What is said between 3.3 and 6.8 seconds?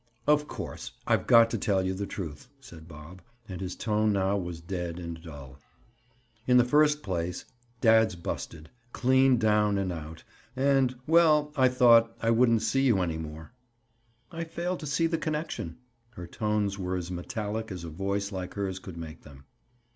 and his tone now was dead and dull. "In the